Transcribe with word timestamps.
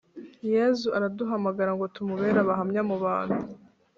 yezu 0.53 0.87
araduhamagara 0.97 1.71
ngo 1.75 1.85
tumubere 1.93 2.37
abahamya 2.43 2.81
mu 2.89 2.95
bantu. 3.03 3.39